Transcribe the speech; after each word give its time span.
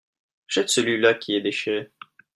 Jette 0.47 0.69
celui-là 0.71 1.13
qui 1.13 1.35
est 1.35 1.41
déchiré. 1.41 1.91